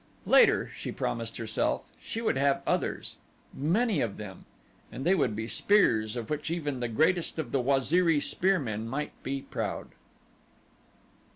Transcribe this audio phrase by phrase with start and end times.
[0.25, 3.17] Later, she promised herself, she should have others
[3.53, 4.45] many of them
[4.91, 8.87] and they would be spears of which even the greatest of the Waziri spear men
[8.87, 9.89] might be proud.